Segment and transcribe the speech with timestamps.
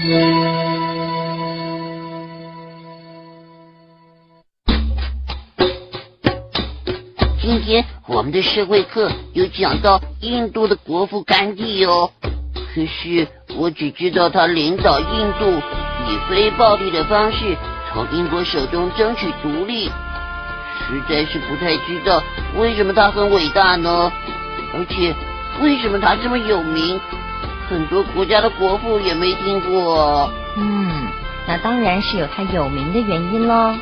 [0.00, 0.06] 今
[7.62, 12.12] 天我们的社会课有讲到印度的国父甘地哦，
[12.52, 13.26] 可是
[13.56, 15.50] 我只知道他领导印度
[16.06, 17.56] 以非暴力的方式
[17.92, 22.22] 从英国手中争取独立，实在是不太知道
[22.56, 24.12] 为什么他很伟大呢？
[24.74, 25.12] 而且
[25.60, 27.00] 为什么他这么有名？
[27.68, 30.30] 很多国家的国父也没听过。
[30.56, 31.06] 嗯，
[31.46, 33.74] 那当然是有他有名的原因喽。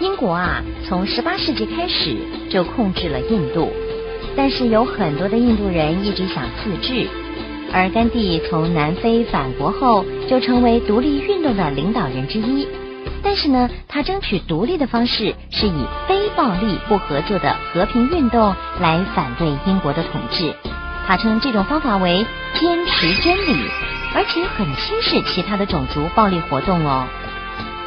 [0.00, 2.16] 英国啊，从十八世纪开始
[2.50, 3.70] 就控制了印度，
[4.36, 7.06] 但是有很多的印度人一直想自治。
[7.72, 12.66] 而甘地从南非返国后，就成为独立运动的领导人之一。
[13.22, 20.52] 但是呢，他争取独立的方式是以非暴力、不合作的和平运动来反对英国的统治。
[21.06, 23.68] 他称这种方法为坚持真理，
[24.14, 27.06] 而且很轻视其他的种族暴力活动哦。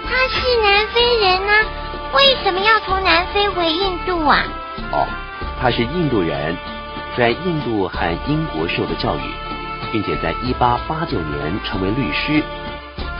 [0.07, 1.65] 他是南非人啊。
[2.13, 4.43] 为什么要从南非回印度啊？
[4.91, 5.05] 哦，
[5.61, 6.55] 他是印度人，
[7.17, 9.21] 在印度和英国受的教育，
[9.91, 12.41] 并且在一八八九年成为律师，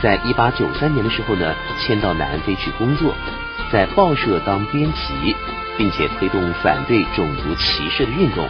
[0.02, 3.12] 在一八九三年的时候呢，迁到南非去工作，
[3.70, 5.36] 在报社当编辑，
[5.76, 8.48] 并且推动反对种族歧视的运动，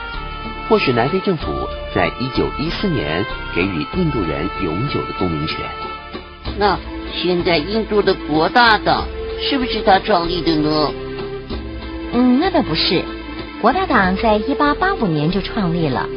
[0.68, 1.46] 迫使南非政府
[1.94, 5.60] 在一九一四年给予印度人永久的公民权。
[6.58, 6.78] 那
[7.14, 9.04] 现在印度的国大党。
[9.38, 10.90] 是不是他创立的呢？
[12.14, 13.04] 嗯，那倒不是。
[13.60, 16.08] 国大党在一八八五年就创立了，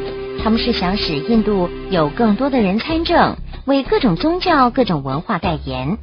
[0.42, 5.98] 他们是想使印度有更多的人参政，为各种宗教、各种文化代言。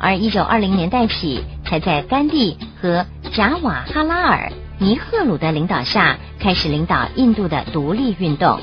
[0.00, 4.50] 而一九二零年代起，才在甘地和贾瓦哈拉尔、
[4.80, 8.60] 尼赫鲁的领导下，开始领导印度的独立运动。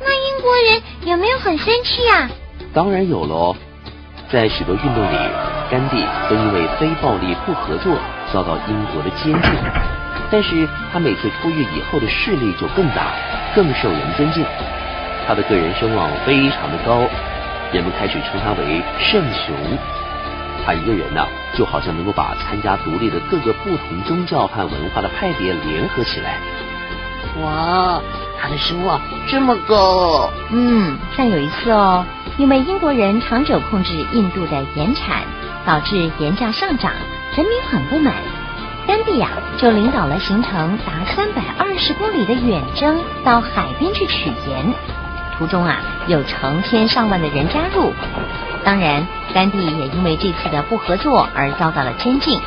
[0.00, 2.28] 那英国人有没有很生气啊？
[2.74, 3.54] 当然有喽。
[4.28, 5.16] 在许多运动里，
[5.70, 7.96] 甘地都因为非暴力不合作
[8.32, 9.52] 遭到英国的监禁。
[10.32, 13.12] 但是他每次出狱以后的势力就更大，
[13.54, 14.44] 更受人尊敬。
[15.28, 17.02] 他的个人声望非常的高，
[17.72, 19.54] 人们开始称他为圣雄。
[20.64, 26.38] 他一个人呢，就好像能够把参加独立的各个不同宗教和文化的派别联合起来。
[27.42, 28.00] 哇，
[28.40, 30.30] 他的声望这么高！
[30.50, 32.04] 嗯，但有一次哦。
[32.38, 35.22] 因为英国人长久控制印度的盐产，
[35.66, 36.92] 导致盐价上涨，
[37.36, 38.14] 人民很不满。
[38.86, 39.28] 甘地呀，
[39.58, 44.72] 就领导了行程达三百二十公里的远征，到海边去取盐。
[45.36, 47.92] 途中啊，有成千上万的人加入。
[48.64, 52.38] 当然，甘地也因为这次的不合作而遭到了监禁。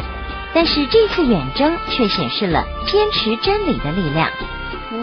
[0.54, 4.30] 但是这次远征却显示了坚持真理的力量。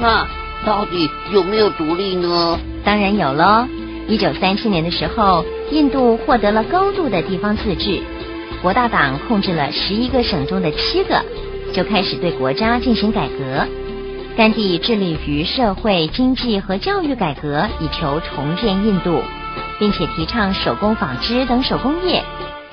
[0.00, 0.26] 那
[0.64, 2.58] 到底有没有独立呢？
[2.84, 3.66] 当然有喽。
[4.06, 8.00] 一九三七年的时候，印度获得了高度的地方自治，
[8.62, 11.20] 国大党控制了十一个省中的七个，
[11.72, 13.66] 就开始对国家进行改革。
[14.36, 19.22] 甘地致力于社会、经济和教育改革，以求重建印度，
[19.78, 22.24] 并且提倡手工纺织等手工业，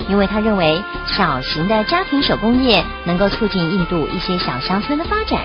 [0.07, 5.41] 因为他认为小型的家庭手工业能够促进印度一些小乡村的发展。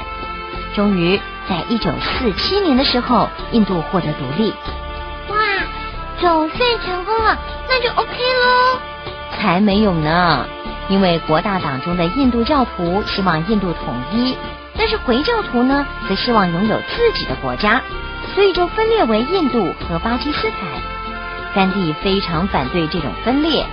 [0.76, 1.18] 终于，
[1.48, 4.54] 在一九四七年的时候，印度获得独立。
[5.28, 5.36] 哇
[6.20, 7.36] 总算成功了，
[7.68, 8.78] 那就 OK 喽。
[9.38, 10.46] 才没有呢，
[10.88, 14.36] 因为国大党中的印度教徒希望印度统一，
[14.76, 17.82] 但是回教徒呢，则希望拥有自己的国家，
[18.34, 20.68] 所以就分裂为印度和巴基斯坦。
[21.54, 23.66] 甘地非常反对这种分裂，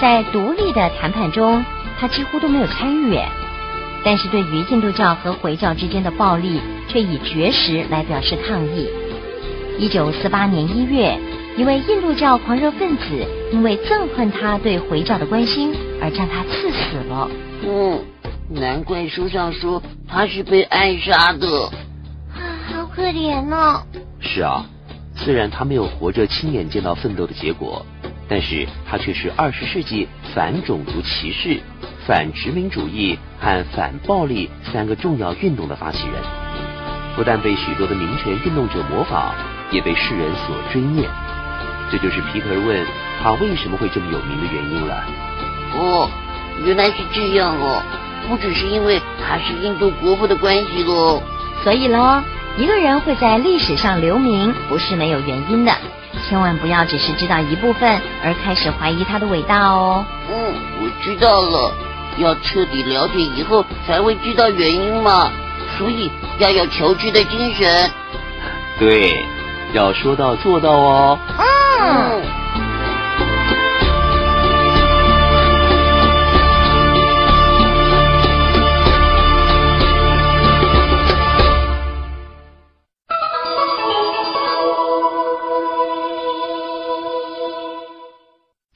[0.00, 1.64] 在独立的谈判中，
[1.98, 3.18] 他几乎都没有参与。
[4.04, 8.88] 但是对于印度教和回教之间的暴力，却以绝食来表示抗议。
[9.78, 11.18] 一九四八年一月。
[11.56, 13.04] 一位印度教狂热分子
[13.52, 15.72] 因为憎恨他对回教的关心
[16.02, 17.30] 而将他刺死了。
[17.64, 18.00] 嗯，
[18.50, 21.46] 难怪书上说他是被暗杀的。
[22.32, 22.38] 啊，
[22.72, 23.82] 好可怜哦。
[24.20, 24.66] 是啊，
[25.14, 27.84] 虽然他没有活着亲眼见到奋斗的结果，
[28.28, 31.60] 但是他却是二十世纪反种族歧视、
[32.06, 36.22] 反殖民主义和反暴力三个重要运动的发起人。
[37.16, 39.32] 不但被许多的民权运动者模仿，
[39.70, 41.08] 也被世人所追念。
[41.90, 42.84] 这就是皮特问
[43.22, 45.04] 他为什么会这么有名的原因了。
[45.76, 46.10] 哦，
[46.66, 47.82] 原来是这样哦，
[48.28, 51.22] 不只是因为他是印度国父的关系喽。
[51.62, 52.22] 所以喽，
[52.56, 55.72] 一个人会在历史上留名，不是没有原因的。
[56.28, 60.04] 千万不要只是知道一部分而开始怀疑他的伟大哦。
[60.30, 61.72] 嗯，我知道了，
[62.18, 65.30] 要彻底了解以后才会知道原因嘛。
[65.76, 67.90] 所以要有求知的精神。
[68.78, 69.24] 对，
[69.72, 71.18] 要说到做到哦。
[71.38, 72.43] 嗯。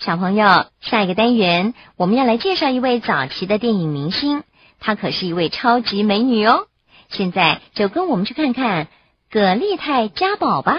[0.09, 4.43] 小朋友，下一个单元我们要来介绍一位早期的电影明星，
[4.81, 6.67] 她可是一位超级美女哦。
[7.11, 8.89] 现在就跟我们去看看
[9.31, 10.79] 葛丽泰嘉宝吧。